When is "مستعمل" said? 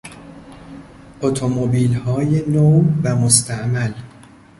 3.15-3.91